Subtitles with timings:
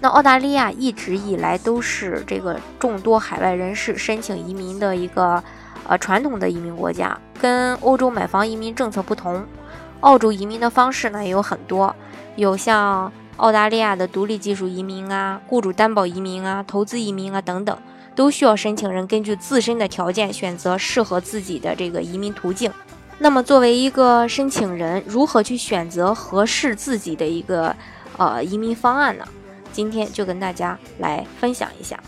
[0.00, 5.42] 那澳大利亚一直以来都是这个众多海外人士申请移民的一个
[5.88, 9.44] 呃传统的移民国家，跟欧洲买房移民政策不同，
[10.00, 11.94] 澳洲移民的方式呢也有很多，
[12.36, 17.76] 有像澳大利亚的独立技术移民啊、雇主担保移民啊、投资移民啊等等，
[18.14, 22.70] 都需要申请人根据自身的条件选择适合自己的这个移民途径。
[23.18, 27.74] 那么作为一个申请人，如何去选择合适自己的一个
[28.18, 29.26] 呃移民方案呢？
[29.76, 32.00] 今天就跟大家来分享一下，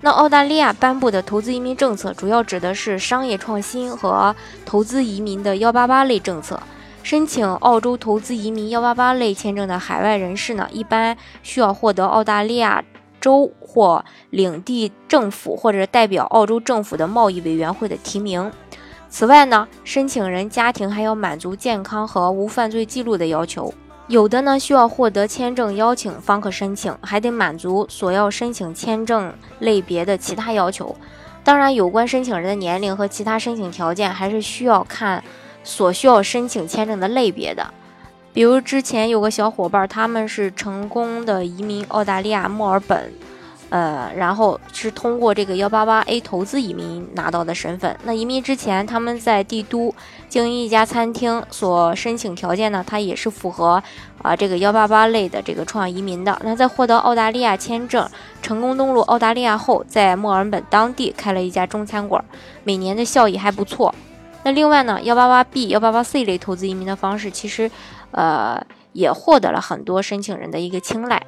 [0.00, 6.58] 那澳大利亚颁布的投资移民政策，主要指的是商业创新和投资移民的幺八八类政策。
[7.02, 12.82] 申请澳洲投资移民幺八八类签证的海外人士呢，一般需要获得澳大利亚
[13.20, 18.50] 州或领地政府或者代表澳洲政府的贸易委员会的提名。
[19.10, 23.74] 此外呢，申请人家庭还要满足健康和无犯罪记录的要求。
[24.08, 30.94] 有的呢需要获得签证邀请方可申请，还得满足所要申请签证类别的其他要求。
[31.44, 35.22] 当然，有关申请人的年龄和其他申请条件，还是需要看
[35.64, 37.66] 所需要申请签证的类别的。
[38.32, 43.12] 比如之前有个小伙伴，他们是成功的移民澳大利亚墨尔本。
[43.72, 47.96] 呃，然后是通过这个幺八八 A 投资移民拿到的身份。
[48.04, 49.94] 那移民之前，他们在帝都
[50.28, 53.82] 经营一家餐厅，所申请条件呢，它也是符合
[54.20, 56.38] 啊这个幺八八类的这个创业移民的。
[56.44, 58.06] 那在获得澳大利亚签证，
[58.42, 62.22] 成功登陆澳大利亚后，在墨尔本当地开了一家中餐馆，
[62.64, 63.94] 每年的效益还不错。
[64.42, 67.70] 那另外呢，幺八八 B、幺八八 C 类投资移民的方式，其实
[68.10, 68.62] 呃
[68.92, 71.22] 也获得了很多申请人的一个青睐。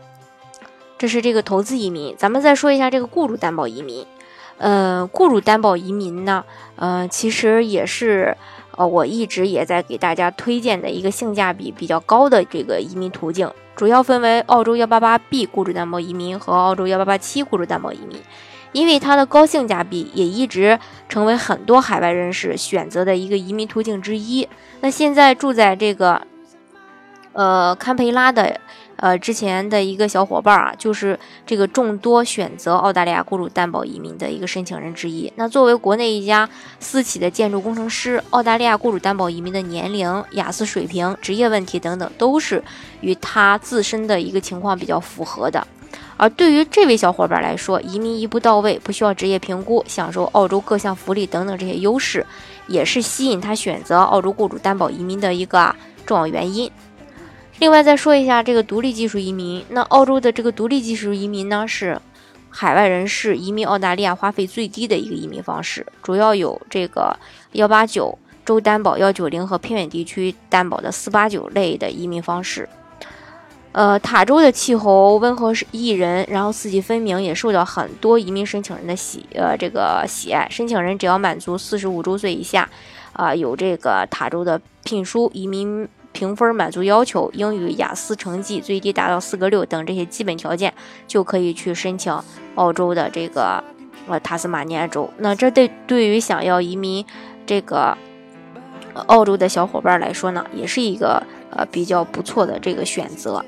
[0.96, 4.06] 这是这个投资移民，咱们再说一下这个雇主担保移民。
[4.56, 6.44] 呃，雇主担保移民呢，
[6.76, 8.36] 呃，其实也是
[8.76, 18.20] 呃我一直也在给大家推荐的一个性价比比较高的这个移民途径，主要分为澳洲幺八八 B 雇主担保移民和澳洲幺八八七雇主担保移民。
[18.70, 20.78] 因为它的高性价比，也一直
[21.08, 24.48] 成为很多海外人士选择的一个移民途径之一。
[24.80, 26.22] 那现在住在这个
[27.32, 28.60] 呃堪培拉的。
[28.96, 35.30] 呃，之前的一个小伙伴啊，就是这个众多选择澳大利亚雇主担保移民的一个申请人之一。
[35.36, 42.62] 那作为国内一家私企的建筑工程师，澳大利亚雇主担保移民的年龄、雅思水平、职业问题等等，都是
[43.00, 45.66] 与他自身的一个情况比较符合的。
[46.16, 52.24] 而对于这位小伙伴来说，移民一步到位，不需要职业评估，享受澳洲各项福利等等这些优势，
[52.68, 55.74] 也是吸引他选择澳洲雇主担保移民的一个
[56.06, 56.70] 重要原因。
[57.60, 61.98] 另外再说一下这个独立技术移民，那澳洲的这个独立技术移民呢，是
[62.50, 67.16] 海外人士移民澳大利亚花费最低的一个移民方式，主要有这个
[67.52, 72.68] 幺八九州担保、幺九零和偏远地区担保的四八九类的移民方式。
[73.72, 80.46] 呃，塔州的气候温和宜人，然后四季分明，也受到很多移民申请人的喜呃这个喜爱。
[80.50, 82.68] 申请人只要满足四十五周岁以下，
[83.14, 85.88] 啊，有这个塔州的聘书移民。
[86.14, 90.72] 评分满足要求，英语雅思成绩最低达到四个六等这些基本条件，
[91.06, 92.18] 就可以去申请
[92.54, 93.62] 澳洲的这个
[94.06, 95.10] 呃塔斯马尼亚州。
[95.18, 97.04] 那这对对于想要移民
[97.44, 97.98] 这个
[99.06, 101.20] 澳洲的小伙伴来说呢，也是一个
[101.50, 103.44] 呃比较不错的这个选择。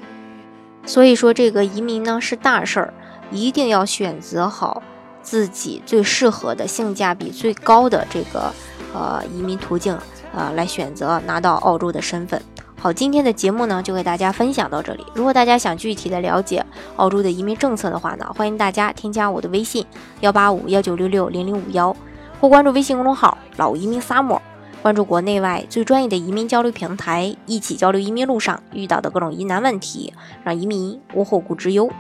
[0.85, 2.95] 所以说，这个移民呢是大事儿，
[3.31, 4.83] 一定要选择好
[5.23, 8.53] 自己最适合的、性价比最高的这个
[8.93, 9.97] 呃移民途径，
[10.37, 12.41] 呃来选择拿到澳洲的身份。
[12.79, 15.05] 好，今天的节目呢就给大家分享到这里。
[15.15, 16.65] 如果大家想具体的了解
[16.97, 19.85] 澳洲的移民政策的话呢，欢迎大家添加我的微信
[20.21, 21.97] 幺八五幺九六六零零五幺，
[22.39, 24.41] 或关注微信公众号老移民萨摩
[24.83, 30.13] 关注国内外最专业的移民交流平台，一起交流移民路上遇到的各种疑难问题，
[30.45, 31.91] 让移民无后顾之忧。